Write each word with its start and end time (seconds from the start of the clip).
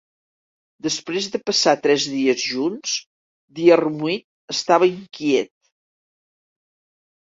Després 0.85 1.25
de 1.35 1.41
passar 1.49 1.73
tres 1.83 2.07
dies 2.13 2.45
junts, 2.53 2.95
Diarmuid 3.59 4.27
estava 4.57 4.89
inquiet. 4.97 5.53